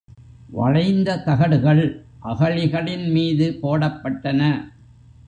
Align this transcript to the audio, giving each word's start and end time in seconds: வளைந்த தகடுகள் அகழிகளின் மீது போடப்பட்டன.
வளைந்த 0.49 1.17
தகடுகள் 1.17 1.83
அகழிகளின் 2.23 3.11
மீது 3.11 3.59
போடப்பட்டன. 3.61 4.41